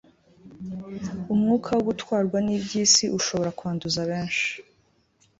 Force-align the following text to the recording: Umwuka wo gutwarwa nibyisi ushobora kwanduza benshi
Umwuka 1.33 1.69
wo 1.75 1.81
gutwarwa 1.89 2.37
nibyisi 2.45 3.05
ushobora 3.17 3.55
kwanduza 3.57 4.01
benshi 4.09 4.49